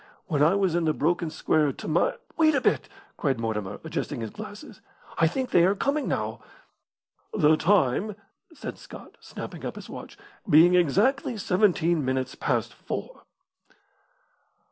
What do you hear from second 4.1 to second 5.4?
his glasses. "I